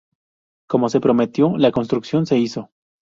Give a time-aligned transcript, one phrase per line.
[0.67, 2.71] Como se prometió, la construcción se hizo.